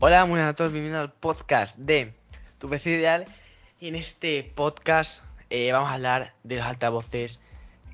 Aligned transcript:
Hola, 0.00 0.22
buenas 0.22 0.50
a 0.50 0.54
todos, 0.54 0.70
bienvenidos 0.72 1.02
al 1.02 1.12
podcast 1.12 1.76
de 1.76 2.14
Tu 2.60 2.70
PC 2.70 2.90
Ideal. 2.90 3.24
Y 3.80 3.88
en 3.88 3.96
este 3.96 4.44
podcast 4.44 5.24
eh, 5.50 5.72
vamos 5.72 5.90
a 5.90 5.94
hablar 5.94 6.34
de 6.44 6.54
los 6.54 6.64
altavoces 6.64 7.40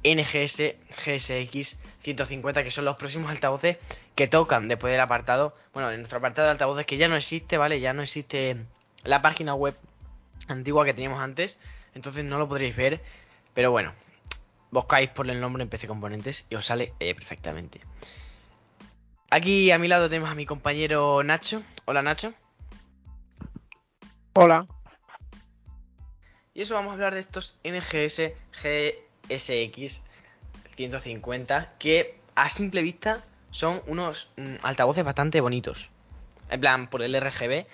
NGS 0.04 0.74
GSX 1.02 1.78
150, 2.02 2.62
que 2.62 2.70
son 2.70 2.84
los 2.84 2.96
próximos 2.98 3.30
altavoces 3.30 3.78
que 4.14 4.26
tocan 4.26 4.68
después 4.68 4.90
del 4.90 5.00
apartado. 5.00 5.56
Bueno, 5.72 5.90
en 5.90 6.00
nuestro 6.00 6.18
apartado 6.18 6.44
de 6.44 6.52
altavoces 6.52 6.84
que 6.84 6.98
ya 6.98 7.08
no 7.08 7.16
existe, 7.16 7.56
¿vale? 7.56 7.80
Ya 7.80 7.94
no 7.94 8.02
existe 8.02 8.58
la 9.02 9.22
página 9.22 9.54
web 9.54 9.74
antigua 10.46 10.84
que 10.84 10.92
teníamos 10.92 11.20
antes, 11.20 11.58
entonces 11.94 12.22
no 12.22 12.36
lo 12.36 12.46
podréis 12.46 12.76
ver. 12.76 13.00
Pero 13.54 13.70
bueno, 13.70 13.94
buscáis 14.70 15.08
por 15.08 15.30
el 15.30 15.40
nombre 15.40 15.62
en 15.62 15.70
PC 15.70 15.86
Componentes 15.86 16.44
y 16.50 16.56
os 16.56 16.66
sale 16.66 16.92
eh, 17.00 17.14
perfectamente. 17.14 17.80
Aquí 19.34 19.72
a 19.72 19.80
mi 19.80 19.88
lado 19.88 20.08
tenemos 20.08 20.30
a 20.30 20.36
mi 20.36 20.46
compañero 20.46 21.24
Nacho. 21.24 21.64
Hola 21.86 22.02
Nacho. 22.02 22.32
Hola. 24.34 24.68
Y 26.54 26.62
eso 26.62 26.74
vamos 26.74 26.90
a 26.90 26.92
hablar 26.92 27.14
de 27.14 27.18
estos 27.18 27.56
NGS 27.64 28.30
GSX 28.62 30.02
150 30.76 31.72
que 31.80 32.16
a 32.36 32.48
simple 32.48 32.80
vista 32.80 33.24
son 33.50 33.82
unos 33.88 34.30
mm, 34.36 34.54
altavoces 34.62 35.04
bastante 35.04 35.40
bonitos. 35.40 35.90
En 36.48 36.60
plan, 36.60 36.86
por 36.86 37.02
el 37.02 37.20
RGB 37.20 37.66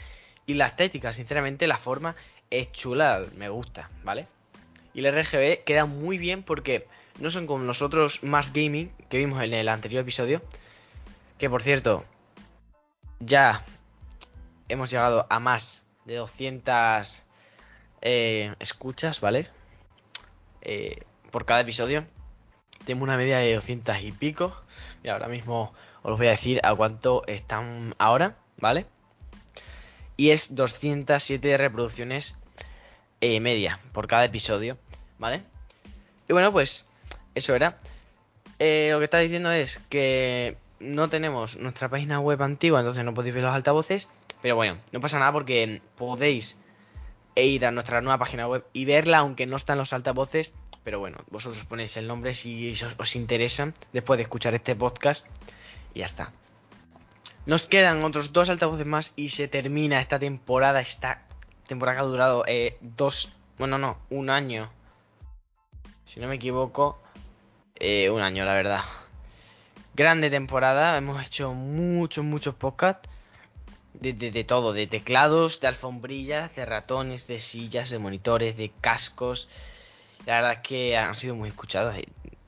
y 0.46 0.54
la 0.54 0.68
estética, 0.68 1.12
sinceramente 1.12 1.66
la 1.66 1.76
forma 1.76 2.16
es 2.48 2.72
chula, 2.72 3.26
me 3.36 3.50
gusta, 3.50 3.90
¿vale? 4.02 4.28
Y 4.94 5.04
el 5.04 5.14
RGB 5.14 5.64
queda 5.64 5.84
muy 5.84 6.16
bien 6.16 6.42
porque 6.42 6.86
no 7.18 7.28
son 7.28 7.46
como 7.46 7.64
los 7.64 7.82
otros 7.82 8.22
más 8.22 8.54
gaming 8.54 8.90
que 9.10 9.18
vimos 9.18 9.42
en 9.42 9.52
el 9.52 9.68
anterior 9.68 10.00
episodio. 10.00 10.40
Que 11.40 11.48
por 11.48 11.62
cierto, 11.62 12.04
ya 13.18 13.64
hemos 14.68 14.90
llegado 14.90 15.26
a 15.30 15.40
más 15.40 15.82
de 16.04 16.16
200 16.16 17.22
eh, 18.02 18.54
escuchas, 18.58 19.22
¿vale? 19.22 19.48
Eh, 20.60 20.98
por 21.30 21.46
cada 21.46 21.60
episodio. 21.60 22.04
Tengo 22.84 23.04
una 23.04 23.16
media 23.16 23.38
de 23.38 23.54
200 23.54 24.02
y 24.02 24.12
pico. 24.12 24.54
Y 25.02 25.08
ahora 25.08 25.28
mismo 25.28 25.72
os 26.02 26.18
voy 26.18 26.26
a 26.26 26.32
decir 26.32 26.60
a 26.62 26.74
cuánto 26.74 27.26
están 27.26 27.94
ahora, 27.96 28.36
¿vale? 28.58 28.84
Y 30.18 30.32
es 30.32 30.54
207 30.54 31.56
reproducciones 31.56 32.36
eh, 33.22 33.40
media 33.40 33.80
por 33.92 34.08
cada 34.08 34.26
episodio, 34.26 34.76
¿vale? 35.18 35.42
Y 36.28 36.34
bueno, 36.34 36.52
pues 36.52 36.86
eso 37.34 37.54
era. 37.54 37.78
lo 38.58 38.98
que 38.98 39.04
está 39.04 39.20
diciendo 39.20 39.50
es 39.52 39.78
que 39.88 40.58
no 40.80 41.08
tenemos 41.08 41.58
nuestra 41.58 41.88
página 41.88 42.18
web 42.18 42.42
antigua, 42.42 42.80
entonces 42.80 43.04
no 43.04 43.14
podéis 43.14 43.34
ver 43.34 43.44
los 43.44 43.54
altavoces. 43.54 44.08
Pero 44.42 44.56
bueno, 44.56 44.78
no 44.90 45.00
pasa 45.00 45.18
nada 45.18 45.32
porque 45.32 45.82
podéis 45.96 46.58
ir 47.36 47.64
a 47.66 47.70
nuestra 47.70 48.00
nueva 48.00 48.18
página 48.18 48.48
web 48.48 48.64
y 48.72 48.86
verla, 48.86 49.18
aunque 49.18 49.46
no 49.46 49.56
están 49.56 49.78
los 49.78 49.92
altavoces. 49.92 50.52
Pero 50.82 50.98
bueno, 50.98 51.18
vosotros 51.30 51.64
ponéis 51.66 51.96
el 51.98 52.06
nombre 52.06 52.32
si 52.32 52.72
os, 52.98 53.16
interesa 53.16 53.72
después 53.92 54.16
de 54.16 54.22
escuchar 54.22 54.54
este 54.54 54.74
podcast. 54.74 55.26
Y 55.92 56.00
ya 56.00 56.06
está. 56.06 56.32
Nos 57.44 57.66
quedan 57.66 58.02
otros 58.02 58.32
dos 58.32 58.48
altavoces 58.48 58.86
más 58.86 59.12
y 59.16 59.28
se 59.28 59.46
termina 59.46 60.00
esta 60.00 60.18
temporada. 60.18 60.80
Esta 60.80 61.22
temporada 61.66 61.98
que 61.98 62.02
ha 62.02 62.08
durado 62.08 62.44
eh, 62.46 62.78
dos, 62.80 63.32
bueno, 63.58 63.76
no, 63.76 63.98
un 64.08 64.30
año. 64.30 64.70
Si 66.06 66.18
no 66.18 66.28
me 66.28 66.36
equivoco, 66.36 66.98
eh, 67.76 68.08
un 68.08 68.22
año, 68.22 68.44
la 68.44 68.54
verdad 68.54 68.82
grande 69.94 70.30
temporada. 70.30 70.96
Hemos 70.96 71.24
hecho 71.24 71.52
muchos, 71.52 72.24
muchos 72.24 72.54
podcasts. 72.54 73.08
De, 73.92 74.14
de, 74.14 74.44
todo, 74.44 74.72
de 74.72 74.86
teclados, 74.86 75.60
de 75.60 75.66
alfombrillas, 75.66 76.54
de 76.54 76.64
ratones, 76.64 77.26
de 77.26 77.38
sillas, 77.38 77.90
de 77.90 77.98
monitores, 77.98 78.56
de 78.56 78.72
cascos. 78.80 79.48
La 80.26 80.36
verdad 80.36 80.52
es 80.52 80.58
que 80.60 80.96
han 80.96 81.14
sido 81.16 81.34
muy 81.34 81.48
escuchados. 81.50 81.96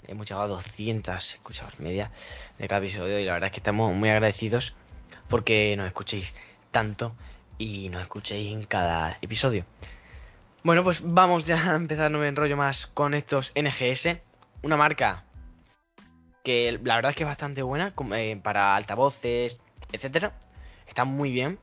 Hemos 0.06 0.26
llegado 0.26 0.44
a 0.44 0.48
200 0.48 1.34
escuchados 1.34 1.78
media 1.78 2.10
de 2.58 2.69
cada 2.69 2.82
episodio 2.82 3.19
y 3.19 3.25
la 3.25 3.34
verdad 3.34 3.48
es 3.48 3.52
que 3.52 3.60
estamos 3.60 3.94
muy 3.94 4.08
agradecidos 4.08 4.75
porque 5.28 5.75
nos 5.76 5.86
escuchéis 5.86 6.34
tanto 6.70 7.14
y 7.58 7.88
nos 7.91 8.02
escuchéis 8.02 8.52
en 8.52 8.64
cada 8.64 9.19
episodio. 9.20 9.64
Bueno, 10.62 10.84
pues 10.84 11.00
vamos 11.02 11.47
ya 11.47 11.72
a 11.72 11.75
empezar, 11.75 12.10
no 12.10 12.19
me 12.19 12.28
enrollo 12.28 12.56
más 12.56 12.86
con 12.86 13.14
estos 13.14 13.52
NGS. 13.56 14.19
Una 14.62 14.76
marca 14.76 15.25
que 16.42 16.78
la 16.82 16.97
verdad 16.97 17.10
es 17.10 17.16
que 17.16 17.22
es 17.25 17.28
bastante 17.28 17.62
buena 17.62 17.94
eh, 18.14 18.41
para 18.42 18.76
altavoces, 18.76 19.58
etcétera. 19.92 20.32
Están 20.86 21.08
muy 21.08 21.30
bien. 21.30 21.58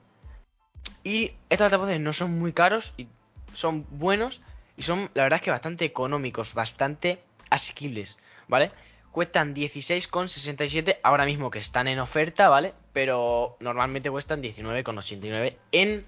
Y 1.03 1.33
estos 1.49 1.65
altavoces 1.65 1.99
no 1.99 2.13
son 2.13 2.39
muy 2.39 2.53
caros 2.53 2.93
y 2.97 3.07
son 3.53 3.85
buenos 3.89 4.41
y 4.77 4.83
son 4.83 5.09
la 5.13 5.23
verdad 5.23 5.37
es 5.37 5.43
que 5.43 5.51
bastante 5.51 5.85
económicos, 5.85 6.53
bastante 6.53 7.19
asequibles, 7.49 8.17
¿vale? 8.47 8.71
Cuestan 9.11 9.55
16,67 9.55 10.99
ahora 11.03 11.25
mismo 11.25 11.49
que 11.49 11.59
están 11.59 11.87
en 11.87 11.99
oferta, 11.99 12.47
¿vale? 12.47 12.73
Pero 12.93 13.57
normalmente 13.59 14.09
cuestan 14.09 14.41
19,89 14.41 15.55
en 15.71 16.05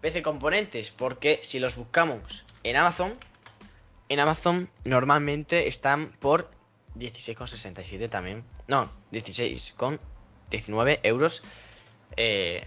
PC 0.00 0.22
Componentes, 0.22 0.90
porque 0.90 1.40
si 1.42 1.58
los 1.58 1.76
buscamos 1.76 2.44
en 2.64 2.76
Amazon, 2.76 3.14
en 4.08 4.20
Amazon 4.20 4.68
normalmente 4.84 5.68
están 5.68 6.12
por 6.18 6.50
16,67 6.98 8.08
también. 8.08 8.44
No, 8.66 8.90
16,19 9.12 11.00
euros. 11.02 11.42
Eh, 12.16 12.64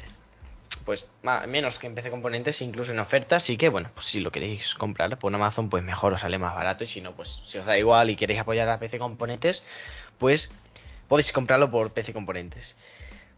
pues 0.86 1.08
menos 1.48 1.80
que 1.80 1.88
en 1.88 1.96
PC 1.96 2.10
Componentes, 2.10 2.62
incluso 2.62 2.92
en 2.92 3.00
oferta. 3.00 3.38
Así 3.38 3.58
que, 3.58 3.70
bueno, 3.70 3.90
pues 3.94 4.08
si 4.08 4.20
lo 4.20 4.32
queréis 4.32 4.76
comprar 4.76 5.18
por 5.18 5.34
Amazon, 5.34 5.70
pues 5.70 5.84
mejor 5.84 6.14
os 6.14 6.22
sale 6.22 6.38
más 6.38 6.56
barato. 6.56 6.84
Y 6.84 6.88
si 6.88 7.02
no, 7.02 7.14
pues 7.14 7.42
si 7.46 7.58
os 7.58 7.66
da 7.66 7.78
igual 7.78 8.10
y 8.10 8.16
queréis 8.16 8.40
apoyar 8.40 8.70
a 8.70 8.80
PC 8.80 9.00
Componentes, 9.00 9.64
pues 10.18 10.52
podéis 11.08 11.32
comprarlo 11.32 11.70
por 11.70 11.92
PC 11.92 12.14
Componentes. 12.14 12.76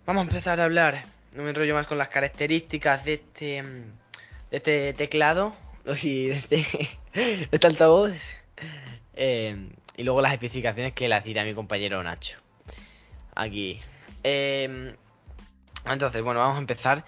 Vamos 0.05 0.21
a 0.21 0.29
empezar 0.29 0.59
a 0.59 0.65
hablar. 0.65 1.03
No 1.33 1.43
me 1.43 1.49
enrollo 1.49 1.73
más 1.73 1.87
con 1.87 1.97
las 1.97 2.09
características 2.09 3.05
de 3.05 3.13
este, 3.15 3.63
de 3.63 4.57
este 4.57 4.93
teclado. 4.93 5.55
O 5.83 5.93
de 5.93 6.33
este, 6.33 6.57
de 7.13 7.49
este 7.51 7.65
altavoz. 7.65 8.13
Eh, 9.15 9.67
y 10.01 10.03
luego 10.03 10.19
las 10.19 10.33
especificaciones 10.33 10.93
que 10.93 11.07
las 11.07 11.23
dirá 11.23 11.43
mi 11.43 11.53
compañero 11.53 12.01
Nacho. 12.01 12.39
Aquí. 13.35 13.79
Em, 14.23 14.95
entonces, 15.85 16.23
bueno, 16.23 16.39
vamos 16.39 16.57
a 16.57 16.59
empezar. 16.59 17.05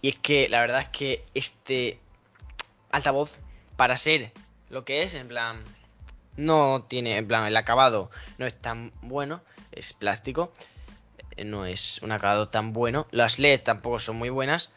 Y 0.00 0.10
es 0.10 0.18
que 0.18 0.48
la 0.48 0.60
verdad 0.60 0.82
es 0.82 0.88
que 0.90 1.24
este 1.34 1.98
altavoz, 2.92 3.36
para 3.76 3.96
ser 3.96 4.30
lo 4.70 4.84
que 4.84 5.02
es, 5.02 5.14
en 5.14 5.26
plan, 5.26 5.64
no 6.36 6.84
tiene, 6.88 7.16
en 7.16 7.26
plan, 7.26 7.46
el 7.46 7.56
acabado 7.56 8.12
no 8.38 8.46
es 8.46 8.54
tan 8.54 8.92
bueno, 9.02 9.42
es 9.72 9.92
plástico, 9.92 10.52
eh, 11.36 11.44
no 11.44 11.66
es 11.66 12.00
un 12.02 12.12
acabado 12.12 12.48
tan 12.48 12.72
bueno. 12.72 13.08
Las 13.10 13.40
LED 13.40 13.62
tampoco 13.62 13.98
son 13.98 14.18
muy 14.18 14.28
buenas. 14.28 14.72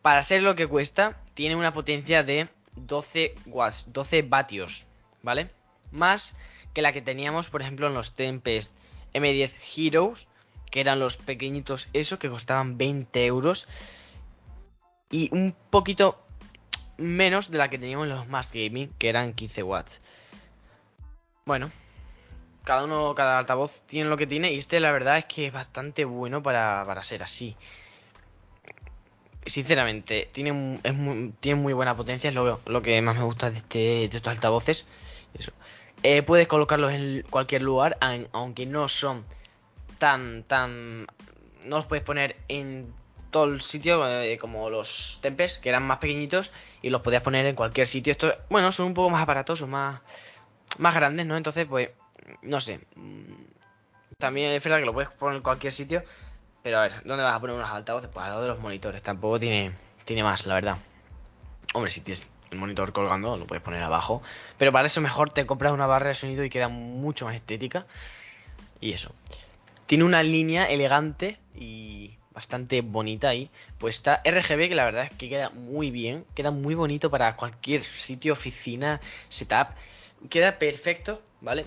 Para 0.00 0.24
ser 0.24 0.42
lo 0.42 0.54
que 0.54 0.66
cuesta, 0.66 1.20
tiene 1.34 1.56
una 1.56 1.74
potencia 1.74 2.22
de 2.22 2.48
12 2.76 3.34
watts, 3.44 3.92
12 3.92 4.22
vatios, 4.22 4.86
¿vale? 5.22 5.50
Más 5.90 6.34
que 6.72 6.82
la 6.82 6.92
que 6.92 7.02
teníamos, 7.02 7.50
por 7.50 7.62
ejemplo, 7.62 7.86
en 7.86 7.94
los 7.94 8.14
Tempest 8.14 8.72
M10 9.14 9.52
Heroes, 9.76 10.26
que 10.70 10.80
eran 10.80 10.98
los 11.00 11.16
pequeñitos 11.16 11.88
esos 11.92 12.18
que 12.18 12.30
costaban 12.30 12.78
20 12.78 13.26
euros. 13.26 13.68
Y 15.10 15.28
un 15.32 15.54
poquito 15.70 16.24
menos 16.96 17.50
de 17.50 17.58
la 17.58 17.68
que 17.68 17.78
teníamos 17.78 18.08
en 18.08 18.16
los 18.16 18.28
más 18.28 18.52
gaming, 18.52 18.88
que 18.98 19.08
eran 19.08 19.34
15 19.34 19.62
watts. 19.62 20.00
Bueno, 21.44 21.70
cada 22.64 22.84
uno, 22.84 23.14
cada 23.14 23.38
altavoz 23.38 23.82
tiene 23.86 24.08
lo 24.08 24.16
que 24.16 24.26
tiene. 24.26 24.52
Y 24.52 24.58
este, 24.58 24.80
la 24.80 24.92
verdad, 24.92 25.18
es 25.18 25.26
que 25.26 25.46
es 25.46 25.52
bastante 25.52 26.04
bueno 26.04 26.42
para, 26.42 26.82
para 26.86 27.02
ser 27.02 27.22
así. 27.22 27.56
Sinceramente, 29.44 30.30
tiene, 30.32 30.52
muy, 30.52 31.34
tiene 31.40 31.60
muy 31.60 31.72
buena 31.72 31.96
potencia. 31.96 32.28
Es 32.28 32.34
lo, 32.34 32.60
lo 32.64 32.82
que 32.82 33.02
más 33.02 33.16
me 33.16 33.24
gusta 33.24 33.50
de, 33.50 33.58
este, 33.58 33.78
de 33.78 34.16
estos 34.16 34.32
altavoces. 34.32 34.86
Eso. 35.34 35.52
Eh, 36.02 36.22
puedes 36.22 36.48
colocarlos 36.48 36.92
en 36.92 37.24
cualquier 37.30 37.62
lugar, 37.62 37.96
aunque 38.32 38.66
no 38.66 38.88
son 38.88 39.24
tan, 39.98 40.42
tan... 40.44 41.06
No 41.64 41.76
los 41.76 41.86
puedes 41.86 42.04
poner 42.04 42.36
en 42.48 42.92
todo 43.30 43.44
el 43.44 43.60
sitio, 43.60 44.06
eh, 44.06 44.36
como 44.38 44.68
los 44.68 45.18
tempes, 45.22 45.58
que 45.58 45.68
eran 45.68 45.84
más 45.84 45.98
pequeñitos, 45.98 46.50
y 46.82 46.90
los 46.90 47.02
podías 47.02 47.22
poner 47.22 47.46
en 47.46 47.54
cualquier 47.54 47.86
sitio. 47.86 48.10
Estos, 48.10 48.34
bueno, 48.50 48.72
son 48.72 48.86
un 48.86 48.94
poco 48.94 49.10
más 49.10 49.22
aparatosos, 49.22 49.68
más, 49.68 50.00
más 50.78 50.94
grandes, 50.94 51.24
¿no? 51.24 51.36
Entonces, 51.36 51.66
pues, 51.66 51.90
no 52.42 52.60
sé. 52.60 52.80
Mm, 52.96 53.44
también 54.18 54.50
es 54.50 54.62
verdad 54.62 54.78
que 54.78 54.86
lo 54.86 54.92
puedes 54.92 55.10
poner 55.10 55.36
en 55.36 55.42
cualquier 55.42 55.72
sitio, 55.72 56.02
pero 56.62 56.78
a 56.78 56.82
ver, 56.82 57.02
¿dónde 57.04 57.22
vas 57.22 57.34
a 57.34 57.40
poner 57.40 57.56
unos 57.56 57.70
altavoces? 57.70 58.10
Pues 58.12 58.24
al 58.24 58.30
lado 58.30 58.42
de 58.42 58.48
los 58.48 58.58
monitores, 58.58 59.02
tampoco 59.02 59.38
tiene, 59.38 59.72
tiene 60.04 60.24
más, 60.24 60.46
la 60.46 60.54
verdad. 60.54 60.76
Hombre, 61.74 61.90
si 61.90 62.00
tienes 62.00 62.28
el 62.52 62.58
monitor 62.58 62.92
colgando, 62.92 63.36
lo 63.36 63.46
puedes 63.46 63.62
poner 63.62 63.82
abajo. 63.82 64.22
Pero 64.58 64.70
para 64.72 64.86
eso 64.86 65.00
mejor 65.00 65.30
te 65.30 65.46
compras 65.46 65.72
una 65.72 65.86
barra 65.86 66.08
de 66.08 66.14
sonido 66.14 66.44
y 66.44 66.50
queda 66.50 66.68
mucho 66.68 67.24
más 67.24 67.34
estética. 67.34 67.86
Y 68.80 68.92
eso. 68.92 69.12
Tiene 69.86 70.04
una 70.04 70.22
línea 70.22 70.66
elegante 70.66 71.38
y 71.54 72.16
bastante 72.32 72.80
bonita 72.82 73.28
ahí. 73.28 73.50
Pues 73.78 73.96
está 73.96 74.22
RGB, 74.24 74.68
que 74.68 74.74
la 74.74 74.84
verdad 74.84 75.04
es 75.04 75.10
que 75.12 75.28
queda 75.28 75.50
muy 75.50 75.90
bien, 75.90 76.24
queda 76.34 76.50
muy 76.50 76.74
bonito 76.74 77.10
para 77.10 77.36
cualquier 77.36 77.82
sitio, 77.82 78.34
oficina, 78.34 79.00
setup. 79.28 79.68
Queda 80.30 80.58
perfecto, 80.58 81.20
¿vale? 81.40 81.64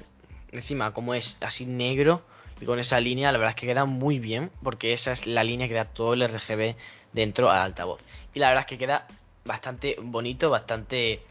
Encima, 0.52 0.94
como 0.94 1.14
es 1.14 1.38
así 1.42 1.66
negro 1.66 2.24
y 2.62 2.66
con 2.66 2.80
esa 2.80 3.00
línea, 3.02 3.32
la 3.32 3.38
verdad 3.38 3.56
es 3.56 3.60
que 3.60 3.68
queda 3.68 3.86
muy 3.86 4.20
bien, 4.20 4.50
porque 4.64 4.94
esa 4.94 5.12
es 5.12 5.28
la 5.28 5.44
línea 5.44 5.68
que 5.68 5.74
da 5.74 5.86
todo 5.86 6.14
el 6.14 6.26
RGB 6.26 6.76
dentro 7.12 7.52
al 7.52 7.62
altavoz. 7.62 8.02
Y 8.34 8.40
la 8.40 8.48
verdad 8.48 8.62
es 8.62 8.68
que 8.68 8.78
queda 8.78 9.08
bastante 9.46 9.96
bonito, 10.02 10.50
bastante 10.50 11.22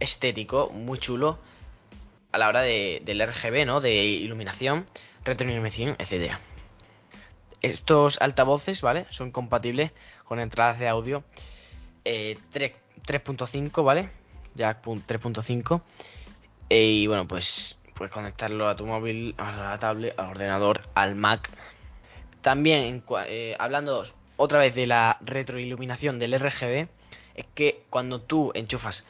estético, 0.00 0.70
muy 0.70 0.98
chulo 0.98 1.38
a 2.32 2.38
la 2.38 2.48
hora 2.48 2.60
de, 2.60 3.00
del 3.04 3.26
RGB, 3.26 3.64
¿no? 3.64 3.80
De 3.80 4.04
iluminación, 4.04 4.84
retroiluminación, 5.24 5.96
etcétera. 5.98 6.40
Estos 7.62 8.20
altavoces, 8.20 8.82
¿vale? 8.82 9.06
Son 9.10 9.30
compatibles 9.30 9.92
con 10.24 10.40
entradas 10.40 10.78
de 10.78 10.88
audio 10.88 11.24
3.5, 12.04 13.80
eh, 13.80 13.82
¿vale? 13.82 14.10
Jack 14.54 14.84
3.5. 14.84 15.82
y 16.68 17.06
bueno, 17.06 17.26
pues 17.26 17.78
puedes 17.94 18.12
conectarlo 18.12 18.68
a 18.68 18.76
tu 18.76 18.86
móvil, 18.86 19.34
a 19.38 19.52
la 19.52 19.78
tablet, 19.78 20.18
al 20.18 20.30
ordenador, 20.30 20.88
al 20.94 21.14
Mac. 21.14 21.50
También, 22.42 23.02
eh, 23.26 23.56
hablando 23.58 24.04
otra 24.36 24.58
vez 24.58 24.74
de 24.74 24.86
la 24.86 25.18
retroiluminación 25.22 26.18
del 26.18 26.38
RGB, 26.38 26.88
es 27.36 27.46
que 27.54 27.82
cuando 27.90 28.20
tú 28.20 28.50
enchufas 28.54 29.04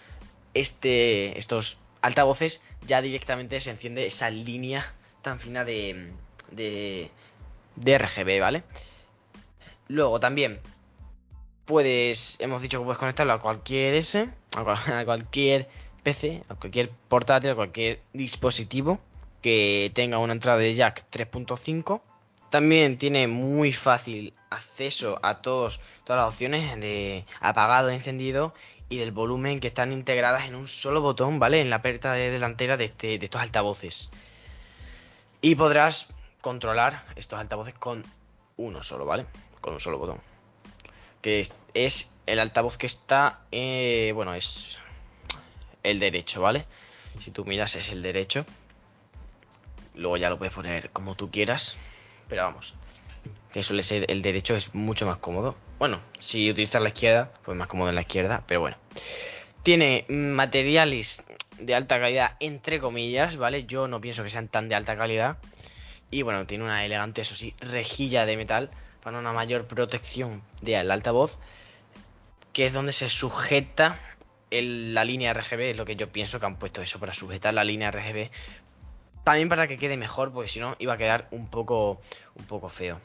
este, 0.55 1.39
estos 1.39 1.79
altavoces, 2.03 2.63
ya 2.87 3.01
directamente 3.01 3.59
se 3.61 3.71
enciende 3.71 4.07
esa 4.07 4.31
línea 4.31 4.95
tan 5.23 5.39
fina 5.39 5.65
de, 5.65 6.11
de, 6.51 7.11
de 7.77 7.99
RGB, 7.99 8.41
¿vale? 8.41 8.63
Luego 9.89 10.21
también 10.21 10.61
puedes, 11.65 12.37
hemos 12.41 12.63
dicho 12.63 12.79
que 12.79 12.85
puedes 12.85 12.99
conectarlo 12.99 13.33
a 13.35 13.41
cualquier 13.41 13.95
S, 13.95 14.29
a, 14.57 15.05
cualquier 15.05 15.69
PC, 16.03 16.43
a 16.49 16.55
cualquier 16.55 16.91
portátil, 17.09 17.51
a 17.51 17.55
cualquier 17.55 18.01
dispositivo 18.13 18.99
que 19.43 19.91
tenga 19.95 20.19
una 20.19 20.33
entrada 20.33 20.59
de 20.59 20.75
jack 20.75 21.05
3.5. 21.11 22.01
También 22.51 22.99
tiene 22.99 23.27
muy 23.27 23.73
fácil 23.73 24.33
acceso 24.51 25.19
a 25.23 25.43
todos, 25.43 25.81
todas 26.05 26.23
las 26.23 26.33
opciones 26.33 26.81
de 26.81 27.25
apagado, 27.41 27.91
encendido 27.91 28.55
y 28.89 28.99
del 28.99 29.11
volumen 29.11 29.61
que 29.61 29.69
están 29.69 29.93
integradas 29.93 30.45
en 30.45 30.55
un 30.55 30.69
solo 30.69 31.01
botón, 31.01 31.39
¿vale? 31.39 31.61
En 31.61 31.71
la 31.71 31.83
puerta 31.83 32.13
delantera 32.13 32.77
de, 32.77 32.87
este, 32.87 33.19
de 33.19 33.25
estos 33.25 33.41
altavoces. 33.41 34.11
Y 35.41 35.55
podrás 35.55 36.09
controlar 36.41 37.05
estos 37.17 37.39
altavoces 37.39 37.75
con 37.75 38.05
uno 38.57 38.83
solo, 38.83 39.05
¿vale? 39.05 39.27
Con 39.61 39.75
un 39.75 39.81
solo 39.81 39.99
botón. 39.99 40.21
Que 41.21 41.45
es, 41.75 42.11
el 42.27 42.39
altavoz 42.39 42.79
que 42.79 42.87
está, 42.87 43.41
eh, 43.51 44.13
bueno, 44.15 44.35
es 44.35 44.79
el 45.83 45.99
derecho, 45.99 46.41
¿vale? 46.43 46.67
Si 47.25 47.31
tú 47.31 47.45
miras 47.45 47.75
es 47.75 47.91
el 47.91 48.03
derecho. 48.03 48.47
Luego 49.95 50.17
ya 50.17 50.31
lo 50.31 50.39
puedes 50.39 50.55
poner 50.55 50.91
como 50.91 51.17
tú 51.17 51.31
quieras. 51.31 51.77
Pero 52.29 52.43
vamos, 52.43 52.75
que 53.57 53.63
suele 53.63 53.83
ser 53.83 54.05
el 54.11 54.21
derecho 54.21 54.55
es 54.55 54.75
mucho 54.75 55.07
más 55.07 55.17
cómodo. 55.17 55.57
Bueno, 55.79 56.03
si 56.19 56.51
utilizas 56.51 56.83
la 56.83 56.91
izquierda, 56.91 57.33
pues 57.43 57.57
más 57.57 57.69
cómodo 57.69 57.89
en 57.89 57.95
la 57.95 58.03
izquierda, 58.03 58.43
pero 58.47 58.61
bueno. 58.61 58.77
Tiene 59.63 60.05
materiales 60.11 61.25
de 61.59 61.75
alta 61.75 61.99
calidad, 61.99 62.37
entre 62.39 62.81
comillas, 62.81 63.39
¿vale? 63.39 63.65
Yo 63.65 63.89
no 63.89 63.99
pienso 63.99 64.23
que 64.23 64.29
sean 64.29 64.49
tan 64.49 64.69
de 64.69 64.75
alta 64.75 64.95
calidad. 64.95 65.39
Y 66.11 66.21
bueno, 66.21 66.47
tiene 66.47 66.65
una 66.65 66.85
elegante, 66.85 67.23
eso 67.23 67.35
sí, 67.35 67.55
rejilla 67.59 68.27
de 68.27 68.37
metal 68.37 68.69
para 69.03 69.19
una 69.19 69.33
mayor 69.33 69.67
protección 69.67 70.43
del 70.61 70.91
altavoz. 70.91 71.39
Que 72.53 72.67
es 72.67 72.75
donde 72.75 72.93
se 72.93 73.09
sujeta 73.09 73.99
la 74.51 75.05
línea 75.07 75.33
RGB. 75.33 75.71
Es 75.71 75.77
lo 75.79 75.87
que 75.87 75.97
yo 75.97 76.13
pienso 76.13 76.39
que 76.41 76.45
han 76.45 76.59
puesto 76.59 76.83
eso 76.83 77.01
para 77.01 77.15
sujetar 77.15 77.55
la 77.55 77.65
línea 77.65 77.91
RGB. 77.91 78.29
También 79.25 79.49
para 79.49 79.67
que 79.67 79.79
quede 79.79 79.97
mejor, 79.97 80.31
porque 80.31 80.51
si 80.51 80.61
no 80.61 80.77
iba 80.79 80.93
a 80.93 80.99
quedar 80.99 81.27
un 81.31 81.49
poco, 81.49 82.03
un 82.35 82.45
poco 82.45 82.69
feo. 82.69 83.01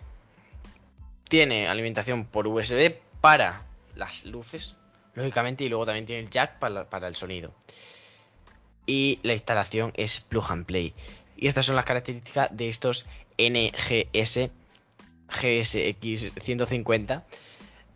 Tiene 1.31 1.69
alimentación 1.69 2.25
por 2.25 2.45
USB 2.45 2.94
para 3.22 3.62
las 3.95 4.25
luces, 4.25 4.75
lógicamente, 5.13 5.63
y 5.63 5.69
luego 5.69 5.86
también 5.86 6.06
tiene 6.06 6.24
el 6.24 6.30
jack 6.30 6.60
para, 6.60 6.89
para 6.89 7.07
el 7.07 7.16
sonido. 7.16 7.54
Y 8.86 9.18
la 9.24 9.31
instalación 9.31 9.94
es 9.95 10.19
plug 10.19 10.51
and 10.51 10.66
play. 10.66 10.94
Y 11.38 11.48
estas 11.48 11.66
son 11.66 11.78
las 11.78 11.86
características 11.86 12.50
de 12.51 12.68
estos 12.68 13.06
NGS 13.38 14.50
GSX 15.30 16.33
150. 16.44 17.24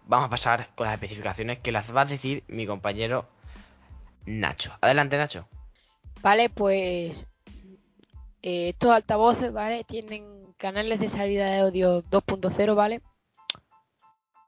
Vamos 0.08 0.28
a 0.28 0.30
pasar 0.30 0.70
con 0.74 0.86
las 0.86 0.94
especificaciones 0.94 1.60
que 1.60 1.74
las 1.74 1.94
va 1.94 2.04
a 2.04 2.06
decir 2.06 2.42
mi 2.48 2.66
compañero 2.66 3.28
Nacho. 4.26 4.78
Adelante, 4.80 5.18
Nacho. 5.18 5.46
Vale, 6.22 6.50
pues 6.50 7.28
eh, 8.42 8.70
estos 8.70 8.92
altavoces, 8.92 9.52
¿vale? 9.52 9.84
Tienen 9.84 10.54
canales 10.56 11.02
de 11.02 11.10
salida 11.10 11.52
de 11.52 11.58
audio 11.58 12.02
2.0, 12.06 12.76
¿vale? 12.76 13.02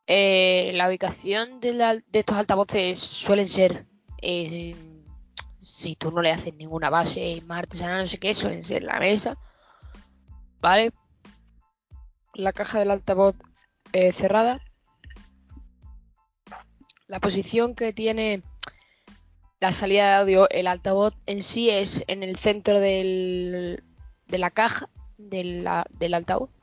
Eh, 0.09 0.71
la 0.74 0.88
ubicación 0.88 1.59
de, 1.59 2.01
estos 2.13 2.38
altavoces 2.38 2.98
suelen 2.98 3.50
ser 3.50 3.86
eh, 4.21 4.74
si 5.59 5.98
tú 5.98 6.12
no 6.12 6.21
le 6.21 6.31
haces 6.31 6.54
ninguna 6.54 6.89
base 6.89 7.42
más 7.45 7.59
artesanal, 7.59 8.00
no 8.00 8.07
sé 8.07 8.18
qué, 8.18 8.33
suelen 8.33 8.63
ser 8.63 8.83
la 8.83 9.00
mesa, 9.00 9.38
¿vale? 10.62 10.94
La 12.33 12.54
caja 12.54 12.80
del 12.80 12.92
altavoz 12.92 13.36
eh, 13.92 14.13
cerrada. 14.13 14.62
La 17.07 17.19
posición 17.19 17.75
que 17.75 17.92
tiene 17.92 18.44
la 19.60 19.74
salida 19.74 20.07
de 20.07 20.15
audio, 20.15 20.50
el 20.50 20.68
altavoz 20.68 21.15
en 21.25 21.44
sí 21.44 21.69
es 21.69 22.06
en 22.07 22.24
el 22.24 22.38
centro 22.38 22.80
del, 22.80 23.83
de 24.27 24.38
la 24.38 24.51
caja 24.51 24.89
del 25.18 25.68
altavoz. 25.68 26.56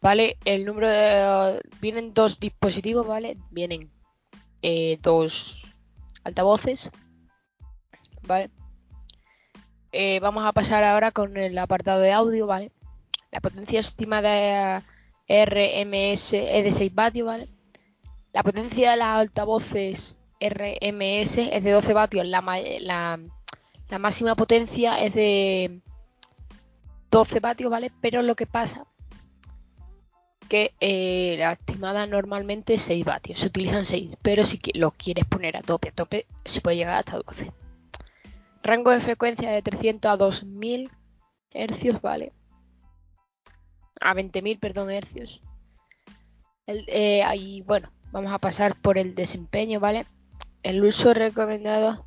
¿Vale? 0.00 0.36
El 0.44 0.64
número 0.64 0.88
de... 0.88 1.60
Vienen 1.80 2.14
dos 2.14 2.38
dispositivos, 2.38 3.06
¿vale? 3.06 3.36
Vienen 3.50 3.90
eh, 4.62 4.98
dos 5.02 5.64
altavoces 6.24 6.90
¿vale? 8.28 8.50
Eh, 9.90 10.20
vamos 10.20 10.44
a 10.44 10.52
pasar 10.52 10.84
ahora 10.84 11.10
con 11.10 11.36
el 11.36 11.56
apartado 11.58 12.00
de 12.00 12.12
audio, 12.12 12.46
¿vale? 12.46 12.70
La 13.32 13.40
potencia 13.40 13.80
estimada 13.80 14.84
RMS 15.28 16.34
es 16.34 16.64
de 16.64 16.72
6 16.72 16.94
vatios, 16.94 17.26
¿vale? 17.26 17.48
La 18.32 18.42
potencia 18.42 18.92
de 18.92 18.96
las 18.98 19.18
altavoces 19.18 20.18
RMS 20.40 21.38
es 21.38 21.64
de 21.64 21.70
12 21.72 21.92
vatios. 21.94 22.26
La, 22.26 22.42
la, 22.80 23.98
máxima 23.98 24.34
potencia 24.34 25.02
es 25.02 25.14
de 25.14 25.80
12 27.10 27.40
vatios, 27.40 27.70
¿vale? 27.70 27.90
Pero 28.00 28.22
lo 28.22 28.36
que 28.36 28.46
pasa 28.46 28.86
que 30.48 30.74
eh, 30.80 31.36
la 31.38 31.52
estimada 31.52 32.06
normalmente 32.06 32.74
es 32.74 32.82
6 32.82 33.04
vatios. 33.04 33.40
Se 33.40 33.46
utilizan 33.46 33.84
6, 33.84 34.16
pero 34.22 34.44
si 34.44 34.58
lo 34.74 34.90
quieres 34.92 35.24
poner 35.26 35.56
a 35.56 35.62
tope, 35.62 35.90
a 35.90 35.92
tope, 35.92 36.26
se 36.44 36.60
puede 36.60 36.76
llegar 36.76 36.96
hasta 36.96 37.18
12. 37.18 37.52
Rango 38.62 38.90
de 38.90 39.00
frecuencia 39.00 39.50
de 39.50 39.62
300 39.62 40.10
a 40.10 40.16
2000 40.16 40.90
hercios, 41.50 42.00
vale. 42.00 42.32
A 44.00 44.14
20.000, 44.14 44.58
perdón, 44.58 44.90
hercios. 44.90 45.42
El, 46.66 46.84
eh, 46.88 47.62
bueno, 47.66 47.90
vamos 48.12 48.32
a 48.32 48.38
pasar 48.38 48.80
por 48.80 48.98
el 48.98 49.14
desempeño, 49.14 49.80
¿vale? 49.80 50.06
El 50.62 50.84
uso 50.84 51.14
recomendado 51.14 52.06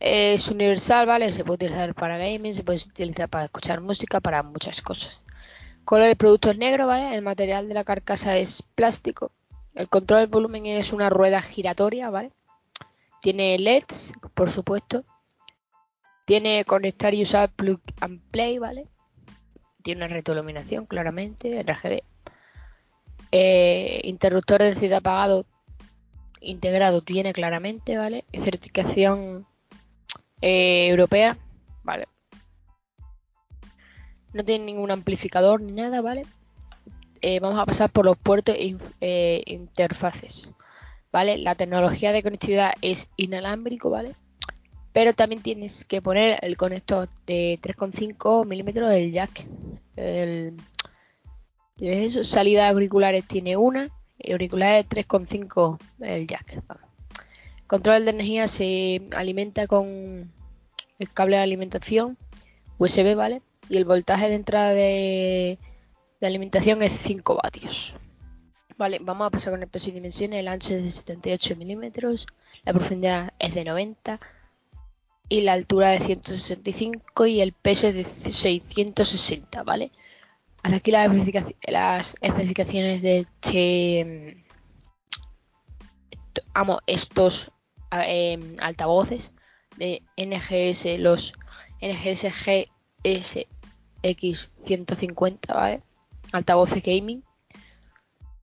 es 0.00 0.48
universal, 0.48 1.06
¿vale? 1.06 1.32
Se 1.32 1.44
puede 1.44 1.66
utilizar 1.66 1.94
para 1.94 2.18
gaming, 2.18 2.54
se 2.54 2.64
puede 2.64 2.78
utilizar 2.78 3.28
para 3.28 3.44
escuchar 3.44 3.80
música, 3.80 4.20
para 4.20 4.42
muchas 4.42 4.82
cosas. 4.82 5.20
Color 5.84 6.06
del 6.06 6.16
producto 6.16 6.50
es 6.50 6.58
negro, 6.58 6.86
¿vale? 6.86 7.14
El 7.14 7.22
material 7.22 7.68
de 7.68 7.74
la 7.74 7.84
carcasa 7.84 8.36
es 8.36 8.62
plástico. 8.62 9.32
El 9.74 9.88
control 9.88 10.20
del 10.20 10.28
volumen 10.28 10.66
es 10.66 10.92
una 10.92 11.10
rueda 11.10 11.40
giratoria, 11.40 12.10
¿vale? 12.10 12.32
Tiene 13.20 13.58
LEDs, 13.58 14.14
por 14.34 14.50
supuesto. 14.50 15.04
Tiene 16.24 16.64
conectar 16.64 17.14
y 17.14 17.22
usar 17.22 17.50
plug 17.50 17.80
and 18.00 18.20
play, 18.30 18.58
¿vale? 18.58 18.86
Tiene 19.82 20.04
una 20.04 20.14
retroiluminación, 20.14 20.86
claramente, 20.86 21.62
RGB. 21.62 22.02
Eh, 23.32 24.00
interruptor 24.04 24.58
de 24.60 24.66
densidad 24.66 24.98
apagado 24.98 25.46
integrado 26.40 27.02
tiene 27.02 27.32
claramente, 27.32 27.96
¿vale? 27.98 28.24
Certificación 28.32 29.46
eh, 30.40 30.88
europea, 30.88 31.36
¿vale? 31.82 32.08
No 34.32 34.44
tiene 34.44 34.64
ningún 34.64 34.90
amplificador 34.90 35.60
ni 35.60 35.72
nada, 35.72 36.00
¿vale? 36.00 36.24
Eh, 37.20 37.40
vamos 37.40 37.58
a 37.58 37.66
pasar 37.66 37.90
por 37.90 38.04
los 38.04 38.16
puertos 38.16 38.54
e 38.58 39.42
interfaces, 39.46 40.48
¿vale? 41.12 41.38
La 41.38 41.54
tecnología 41.54 42.12
de 42.12 42.22
conectividad 42.22 42.72
es 42.80 43.10
inalámbrico, 43.16 43.90
¿vale? 43.90 44.14
pero 44.92 45.12
también 45.12 45.40
tienes 45.40 45.84
que 45.84 46.02
poner 46.02 46.38
el 46.42 46.56
conector 46.56 47.08
de 47.24 47.60
3,5 47.62 48.44
milímetros 48.44 48.90
del 48.90 49.12
jack 49.12 49.46
el 49.94 50.56
Tienes 51.80 52.14
eso, 52.14 52.24
salida 52.24 52.64
de 52.64 52.70
auriculares 52.72 53.24
tiene 53.26 53.56
una, 53.56 53.88
y 54.18 54.32
auriculares 54.32 54.86
3,5 54.86 55.78
el 56.00 56.26
jack. 56.26 56.62
Control 57.66 58.04
de 58.04 58.10
energía 58.10 58.48
se 58.48 59.00
alimenta 59.16 59.66
con 59.66 60.30
el 60.98 61.12
cable 61.14 61.36
de 61.36 61.42
alimentación 61.42 62.18
USB, 62.76 63.14
¿vale? 63.14 63.40
Y 63.70 63.76
el 63.76 63.84
voltaje 63.84 64.28
de 64.28 64.34
entrada 64.34 64.74
de, 64.74 65.58
de 66.20 66.26
alimentación 66.26 66.82
es 66.82 66.92
5 66.92 67.38
vatios. 67.42 67.96
Vale, 68.76 68.98
vamos 69.00 69.26
a 69.26 69.30
pasar 69.30 69.52
con 69.52 69.62
el 69.62 69.68
peso 69.68 69.90
y 69.90 69.92
dimensiones. 69.92 70.40
El 70.40 70.48
ancho 70.48 70.74
es 70.74 70.82
de 70.82 70.90
78 70.90 71.54
milímetros, 71.54 72.26
la 72.64 72.72
profundidad 72.72 73.32
es 73.38 73.54
de 73.54 73.64
90 73.64 74.18
y 75.28 75.42
la 75.42 75.52
altura 75.52 75.90
de 75.90 76.00
165 76.00 77.26
y 77.26 77.40
el 77.40 77.52
peso 77.52 77.86
es 77.86 77.94
de 77.94 78.02
660, 78.32 79.62
¿vale? 79.62 79.92
Hasta 80.64 80.78
aquí 80.78 80.90
las, 80.90 81.08
especificaci- 81.08 81.54
las 81.68 82.16
especificaciones 82.20 83.02
de 83.02 83.18
este, 83.20 84.44
amo, 86.54 86.80
estos 86.88 87.52
em, 87.92 88.56
altavoces 88.60 89.30
de 89.76 90.02
NGS, 90.16 90.98
los 90.98 91.34
NGS 91.80 92.26
GSX150, 94.02 95.54
¿vale? 95.54 95.82
Altavoces 96.32 96.82
gaming. 96.82 97.22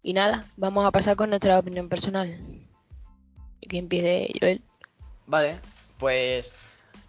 Y 0.01 0.13
nada, 0.13 0.45
vamos 0.55 0.85
a 0.85 0.91
pasar 0.91 1.15
con 1.15 1.29
nuestra 1.29 1.59
opinión 1.59 1.89
personal. 1.89 2.39
Y 3.59 3.67
que 3.67 3.77
empiece 3.77 4.31
Joel. 4.39 4.61
Vale, 5.25 5.59
pues 5.97 6.53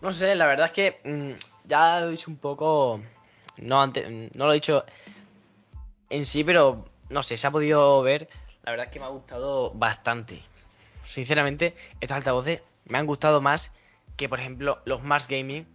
no 0.00 0.12
sé, 0.12 0.35
la 0.35 0.47
verdad 0.47 0.67
es 0.67 0.73
que 0.73 1.00
mm, 1.05 1.69
ya 1.69 2.00
lo 2.00 2.09
he 2.09 2.11
dicho 2.12 2.31
un 2.31 2.37
poco, 2.37 3.00
no 3.57 3.83
antes, 3.83 4.09
no 4.35 4.47
lo 4.47 4.52
he 4.52 4.57
dicho 4.57 4.85
en 6.11 6.25
sí, 6.25 6.45
pero 6.45 6.88
no 7.11 7.23
sé, 7.23 7.37
se 7.37 7.47
ha 7.47 7.50
podido 7.50 8.02
ver, 8.02 8.28
la 8.64 8.71
verdad 8.71 8.87
es 8.87 8.93
que 8.93 9.00
me 9.00 9.07
ha 9.07 9.11
gustado 9.11 9.71
bastante. 9.73 10.43
Sinceramente, 11.07 11.75
estos 12.00 12.17
altavoces 12.17 12.61
me 12.87 12.99
han 12.99 13.07
gustado 13.07 13.40
más 13.40 13.73
que, 14.17 14.28
por 14.28 14.40
ejemplo, 14.40 14.81
los 14.85 15.02
Mars 15.02 15.28
Gaming, 15.28 15.67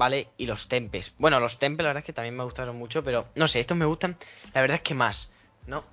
¿vale? 0.00 0.28
Y 0.38 0.46
los 0.46 0.66
Tempes. 0.66 1.14
Bueno, 1.18 1.40
los 1.40 1.58
Tempes 1.58 1.84
la 1.84 1.90
verdad 1.90 2.00
es 2.00 2.06
que 2.06 2.14
también 2.14 2.34
me 2.34 2.42
gustaron 2.42 2.74
mucho, 2.74 3.04
pero 3.04 3.26
no 3.34 3.46
sé, 3.48 3.60
estos 3.60 3.76
me 3.76 3.84
gustan, 3.84 4.16
la 4.54 4.62
verdad 4.62 4.76
es 4.76 4.82
que 4.82 4.94
más, 4.94 5.30
¿no? 5.66 5.84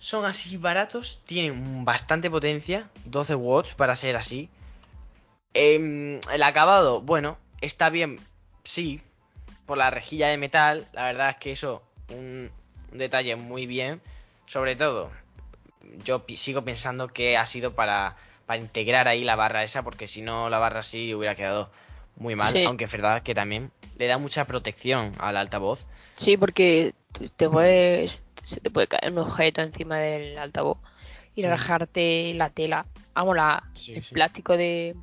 Son 0.00 0.24
así 0.24 0.56
baratos, 0.56 1.22
tienen 1.26 1.84
bastante 1.84 2.28
potencia, 2.28 2.90
12 3.04 3.36
watts 3.36 3.74
para 3.74 3.94
ser 3.94 4.16
así. 4.16 4.48
Em, 5.54 6.18
el 6.32 6.42
acabado, 6.42 7.02
bueno, 7.02 7.38
está 7.60 7.88
bien, 7.88 8.18
sí, 8.64 9.00
por 9.64 9.78
la 9.78 9.90
rejilla 9.90 10.26
de 10.26 10.36
metal, 10.36 10.88
la 10.92 11.04
verdad 11.04 11.30
es 11.30 11.36
que 11.36 11.52
eso, 11.52 11.84
un, 12.08 12.50
detalle 12.90 13.36
muy 13.36 13.66
bien. 13.66 14.00
Sobre 14.46 14.74
todo, 14.74 15.12
yo 16.04 16.24
sigo 16.34 16.64
pensando 16.64 17.06
que 17.06 17.36
ha 17.36 17.46
sido 17.46 17.76
para, 17.76 18.16
para 18.46 18.60
integrar 18.60 19.06
ahí 19.06 19.22
la 19.22 19.36
barra 19.36 19.62
esa, 19.62 19.84
porque 19.84 20.08
si 20.08 20.20
no 20.20 20.50
la 20.50 20.58
barra 20.58 20.80
así 20.80 21.14
hubiera 21.14 21.36
quedado 21.36 21.70
muy 22.16 22.36
mal, 22.36 22.52
Sí. 22.52 22.64
aunque 22.64 22.84
es 22.84 22.92
verdad 22.92 23.22
que 23.22 23.34
también 23.34 23.70
le 23.96 24.06
da 24.06 24.18
mucha 24.18 24.46
protección 24.46 25.12
al 25.18 25.36
altavoz. 25.36 25.86
Sí, 26.16 26.36
porque 26.36 26.94
te 27.36 27.48
puedes, 27.48 28.24
se 28.42 28.60
te 28.60 28.70
puede 28.70 28.86
caer 28.86 29.12
un 29.12 29.18
objeto 29.18 29.62
encima 29.62 29.98
del 29.98 30.36
altavoz 30.38 30.78
y 31.34 31.42
Mm. 31.42 31.46
rajarte 31.46 32.34
la 32.34 32.50
tela. 32.50 32.86
Vamos, 33.14 33.36
la, 33.36 33.68
Sí, 33.72 33.94
el 33.94 34.04
sí. 34.04 34.14
plástico 34.14 34.56
de 34.56 34.94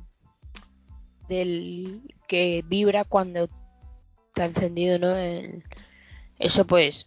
del 1.28 2.14
que 2.26 2.64
vibra 2.66 3.04
cuando 3.04 3.48
está 4.28 4.46
encendido, 4.46 4.98
¿no? 4.98 5.16
El- 5.16 5.64
eso 6.38 6.66
pues 6.66 7.04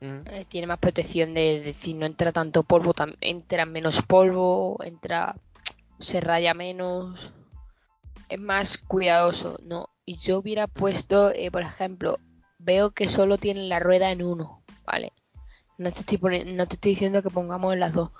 Mm. 0.00 0.20
eh, 0.26 0.44
tiene 0.48 0.66
más 0.66 0.78
protección 0.78 1.32
de, 1.34 1.60
decir 1.60 1.96
no 1.96 2.04
entra 2.04 2.32
tanto 2.32 2.62
polvo, 2.64 2.92
tam- 2.92 3.16
entra 3.20 3.64
menos 3.64 4.02
polvo, 4.02 4.78
entra 4.84 5.36
se 6.00 6.20
raya 6.20 6.52
menos, 6.52 7.32
más 8.38 8.78
cuidadoso, 8.78 9.58
¿no? 9.64 9.88
Y 10.04 10.16
yo 10.18 10.38
hubiera 10.38 10.66
puesto, 10.66 11.30
eh, 11.32 11.50
por 11.50 11.62
ejemplo, 11.62 12.18
veo 12.58 12.90
que 12.92 13.08
solo 13.08 13.38
tiene 13.38 13.62
la 13.64 13.78
rueda 13.78 14.10
en 14.10 14.22
uno, 14.22 14.62
¿vale? 14.84 15.12
No 15.78 15.90
te 15.90 16.00
estoy 16.00 16.18
no 16.52 16.66
te 16.66 16.74
estoy 16.74 16.92
diciendo 16.92 17.22
que 17.22 17.30
pongamos 17.30 17.72
en 17.72 17.80
las 17.80 17.92
dos, 17.92 18.10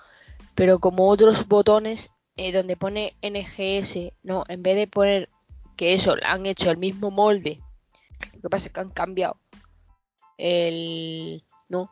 pero 0.54 0.78
como 0.80 1.08
otros 1.08 1.46
botones 1.46 2.12
eh, 2.36 2.52
donde 2.52 2.76
pone 2.76 3.14
NGS, 3.22 4.12
no, 4.22 4.44
en 4.48 4.62
vez 4.62 4.76
de 4.76 4.86
poner 4.88 5.28
que 5.76 5.92
eso, 5.92 6.14
han 6.24 6.46
hecho 6.46 6.70
el 6.70 6.78
mismo 6.78 7.10
molde, 7.10 7.60
lo 8.34 8.40
que 8.40 8.48
pasa 8.50 8.66
es 8.68 8.72
que 8.72 8.80
han 8.80 8.90
cambiado 8.90 9.36
el, 10.38 11.44
no, 11.68 11.90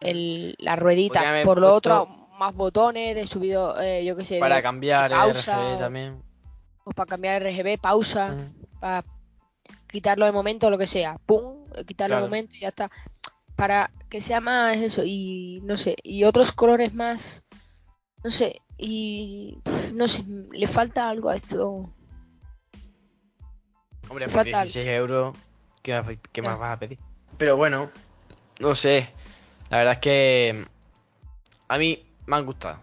el, 0.00 0.54
la 0.58 0.76
ruedita, 0.76 1.42
por 1.44 1.58
lo 1.58 1.68
puesto- 1.68 2.02
otro, 2.04 2.06
más 2.38 2.54
botones 2.54 3.14
de 3.14 3.26
subido, 3.26 3.80
eh, 3.80 4.04
yo 4.04 4.16
qué 4.16 4.24
sé, 4.24 4.40
Para 4.40 4.56
de- 4.56 4.62
cambiar 4.62 5.12
el 5.12 5.18
pausa, 5.18 5.58
RGB 5.74 5.78
también. 5.78 6.22
O 6.86 6.92
para 6.92 7.08
cambiar 7.08 7.42
RGB, 7.42 7.78
pausa, 7.80 8.30
Mm. 8.34 8.78
para 8.80 9.04
quitarlo 9.88 10.24
de 10.24 10.32
momento, 10.32 10.70
lo 10.70 10.78
que 10.78 10.86
sea, 10.86 11.18
pum, 11.26 11.66
quitarlo 11.86 12.16
de 12.16 12.22
momento 12.22 12.54
y 12.56 12.60
ya 12.60 12.68
está. 12.68 12.90
Para 13.56 13.90
que 14.08 14.20
sea 14.20 14.40
más 14.40 14.76
eso, 14.76 15.02
y 15.04 15.60
no 15.64 15.76
sé, 15.76 15.96
y 16.02 16.22
otros 16.24 16.52
colores 16.52 16.94
más, 16.94 17.42
no 18.22 18.30
sé, 18.30 18.62
y 18.78 19.58
no 19.94 20.06
sé, 20.06 20.22
le 20.52 20.66
falta 20.68 21.08
algo 21.08 21.28
a 21.30 21.34
esto. 21.36 21.90
Hombre, 24.08 24.26
por 24.26 24.44
Fatal. 24.44 24.64
16 24.68 24.86
euros, 24.86 25.36
¿qué, 25.82 26.00
más- 26.00 26.16
qué 26.32 26.40
Ya. 26.42 26.50
más 26.50 26.58
vas 26.60 26.76
a 26.76 26.78
pedir? 26.78 26.98
Pero 27.36 27.56
bueno, 27.56 27.90
no 28.60 28.74
sé. 28.76 29.10
La 29.70 29.78
verdad 29.78 29.94
es 29.94 30.00
que 30.00 30.66
a 31.66 31.78
mí 31.78 32.06
me 32.26 32.36
han 32.36 32.46
gustado. 32.46 32.78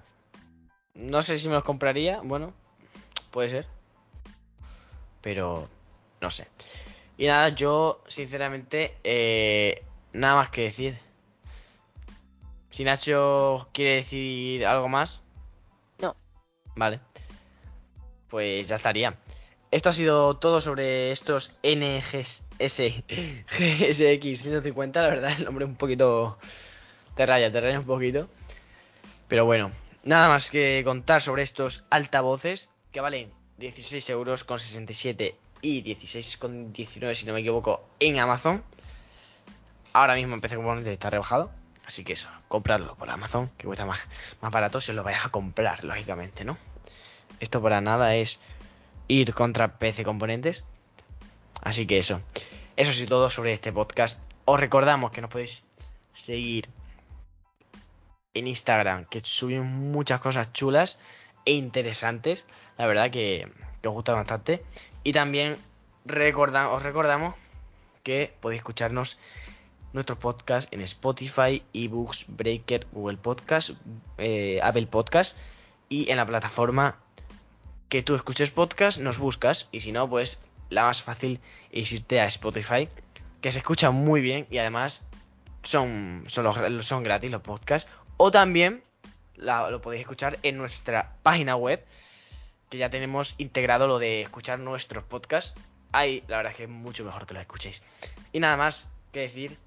No 0.96 1.22
sé 1.22 1.40
si 1.40 1.48
me 1.48 1.54
los 1.54 1.64
compraría, 1.64 2.20
bueno, 2.22 2.54
puede 3.32 3.48
ser. 3.50 3.68
Pero 5.24 5.68
no 6.22 6.30
sé. 6.30 6.48
Y 7.18 7.26
nada, 7.26 7.50
yo 7.50 8.04
sinceramente 8.08 8.98
eh, 9.04 9.84
nada 10.12 10.36
más 10.36 10.50
que 10.50 10.64
decir. 10.64 11.00
Si 12.70 12.84
Nacho 12.84 13.70
quiere 13.74 13.96
decir 13.96 14.66
algo 14.66 14.90
más. 14.90 15.22
No. 16.00 16.16
Vale. 16.76 17.00
Pues 18.30 18.68
ya 18.68 18.76
estaría. 18.76 19.16
Esto 19.72 19.90
ha 19.90 19.94
sido 19.94 20.38
todo 20.38 20.62
sobre 20.62 21.12
estos 21.12 21.56
NGS 21.64 22.44
GSX 22.60 24.42
150. 24.42 25.02
La 25.02 25.08
verdad, 25.08 25.32
el 25.38 25.46
nombre 25.46 25.66
un 25.66 25.76
poquito. 25.76 26.38
Te 27.16 27.26
raya, 27.26 27.52
te 27.52 27.62
raya 27.62 27.80
un 27.80 27.86
poquito. 27.86 28.28
Pero 29.28 29.46
bueno, 29.46 29.72
nada 30.04 30.28
más 30.28 30.52
que 30.52 30.82
contar 30.84 31.22
sobre 31.22 31.44
estos 31.44 31.86
altavoces 31.90 32.70
que 32.92 33.02
valen 33.02 33.32
16 33.64 34.10
euros 34.10 34.44
con 34.44 34.60
67 34.60 35.38
y 35.62 35.82
16 35.82 36.38
con 36.38 36.74
19 36.74 37.16
si 37.16 37.26
no 37.26 37.32
me 37.32 37.40
equivoco 37.40 37.88
en 38.02 38.20
Amazon. 38.20 38.62
Ahora 39.94 40.16
mismo 40.16 40.34
empecé 40.34 40.58
componente 40.58 40.92
está 40.92 41.10
rebajado. 41.10 41.50
Así 41.86 42.04
que 42.04 42.14
eso, 42.14 42.28
comprarlo 42.50 42.96
por 42.96 43.10
Amazon, 43.10 43.50
que 43.58 43.66
cuesta 43.66 43.86
más, 43.86 44.00
más 44.42 44.52
barato 44.52 44.82
si 44.82 44.92
lo 44.92 45.04
vais 45.04 45.18
a 45.24 45.30
comprar, 45.30 45.84
lógicamente, 45.86 46.44
¿no? 46.44 46.58
Esto 47.40 47.62
para 47.62 47.80
nada 47.80 48.16
es 48.16 48.42
ir 49.08 49.34
contra 49.34 49.78
PC 49.78 50.04
Componentes. 50.04 50.66
Así 51.62 51.88
que 51.88 51.98
eso. 51.98 52.22
Eso 52.76 52.92
sí 52.92 53.06
todo 53.06 53.30
sobre 53.30 53.54
este 53.54 53.72
podcast. 53.72 54.20
Os 54.44 54.60
recordamos 54.60 55.12
que 55.12 55.22
nos 55.22 55.30
podéis 55.30 55.64
seguir 56.14 56.68
en 58.34 58.48
Instagram, 58.48 59.06
que 59.06 59.22
subimos 59.24 59.68
muchas 59.68 60.20
cosas 60.20 60.52
chulas 60.52 61.00
e 61.46 61.54
interesantes. 61.54 62.46
La 62.78 62.86
verdad 62.88 63.12
que, 63.12 63.48
que 63.82 63.88
os 63.88 63.94
gusta 63.94 64.14
bastante. 64.14 64.64
Y 65.04 65.14
también 65.14 65.58
recorda- 66.06 66.70
os 66.70 66.82
recordamos 66.84 67.36
que 68.04 68.34
podéis 68.42 68.60
escucharnos 68.60 69.18
nuestro 69.94 70.18
podcast 70.18 70.74
en 70.74 70.82
Spotify, 70.82 71.64
eBooks, 71.74 72.26
Breaker, 72.28 72.88
Google 72.92 73.18
Podcast, 73.18 73.72
eh, 74.18 74.60
Apple 74.64 74.88
Podcast 74.88 75.38
y 75.88 76.10
en 76.10 76.18
la 76.18 76.26
plataforma 76.26 76.98
que 77.90 78.02
tú 78.02 78.16
escuches 78.16 78.50
podcast 78.50 79.00
nos 79.00 79.20
buscas 79.20 79.68
y 79.72 79.82
si 79.82 79.92
no 79.92 80.10
pues 80.10 80.42
la 80.70 80.84
más 80.86 81.04
fácil 81.04 81.40
es 81.72 81.92
irte 81.92 82.20
a 82.20 82.26
Spotify 82.26 82.90
que 83.42 83.52
se 83.52 83.60
escucha 83.60 83.92
muy 83.92 84.20
bien 84.22 84.48
y 84.50 84.58
además 84.58 85.08
son, 85.62 86.24
son, 86.26 86.46
los- 86.46 86.86
son 86.86 87.04
gratis 87.04 87.30
los 87.30 87.42
podcasts 87.42 87.88
o 88.18 88.32
también 88.32 88.84
lo 89.38 89.82
podéis 89.82 90.02
escuchar 90.02 90.40
en 90.44 90.58
nuestra 90.58 91.16
página 91.24 91.56
web 91.56 91.84
que 92.70 92.78
ya 92.78 92.90
tenemos 92.90 93.36
integrado 93.38 93.88
lo 93.88 94.00
de 94.00 94.22
escuchar 94.22 94.60
nuestros 94.60 95.04
podcasts 95.04 95.54
ahí 95.92 96.24
la 96.28 96.38
verdad 96.38 96.52
es 96.52 96.58
que 96.58 96.64
es 96.64 96.70
mucho 96.70 97.04
mejor 97.04 97.26
que 97.26 97.34
lo 97.34 97.40
escuchéis 97.40 97.82
y 98.32 98.40
nada 98.40 98.58
más 98.58 98.88
que 99.12 99.22
decir 99.22 99.58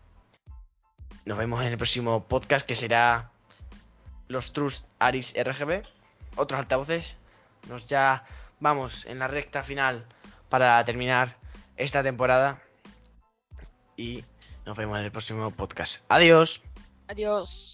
nos 1.25 1.39
vemos 1.39 1.61
en 1.61 1.69
el 1.69 1.77
próximo 1.77 2.25
podcast 2.25 2.67
que 2.67 2.75
será 2.77 3.31
los 4.29 4.53
Trust 4.53 4.87
Aris 4.99 5.35
RGB 5.37 5.83
otros 6.37 6.59
altavoces 6.59 7.17
nos 7.69 7.87
ya 7.87 8.25
vamos 8.61 9.07
en 9.07 9.19
la 9.19 9.29
recta 9.29 9.63
final 9.63 10.07
para 10.49 10.85
terminar 10.85 11.37
esta 11.77 12.03
temporada 12.03 12.63
y 13.97 14.25
Nos 14.67 14.77
vemos 14.77 14.99
en 14.99 15.05
el 15.05 15.13
próximo 15.13 15.51
podcast. 15.53 16.03
Adiós. 16.09 16.61
Adiós. 17.07 17.66